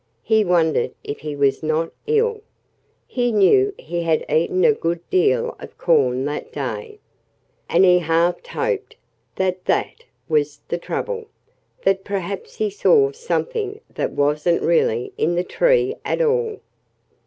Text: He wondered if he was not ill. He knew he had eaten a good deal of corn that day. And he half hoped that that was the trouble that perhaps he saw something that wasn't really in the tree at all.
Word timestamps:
He 0.23 0.43
wondered 0.43 0.95
if 1.03 1.19
he 1.19 1.35
was 1.35 1.61
not 1.61 1.91
ill. 2.07 2.41
He 3.05 3.31
knew 3.31 3.71
he 3.77 4.01
had 4.01 4.25
eaten 4.27 4.65
a 4.65 4.71
good 4.73 5.07
deal 5.11 5.55
of 5.59 5.77
corn 5.77 6.25
that 6.25 6.51
day. 6.51 6.97
And 7.69 7.85
he 7.85 7.99
half 7.99 8.43
hoped 8.43 8.95
that 9.35 9.65
that 9.65 10.05
was 10.27 10.59
the 10.69 10.79
trouble 10.79 11.27
that 11.83 12.03
perhaps 12.03 12.55
he 12.55 12.71
saw 12.71 13.11
something 13.11 13.79
that 13.93 14.13
wasn't 14.13 14.63
really 14.63 15.13
in 15.19 15.35
the 15.35 15.43
tree 15.43 15.93
at 16.03 16.19
all. 16.19 16.61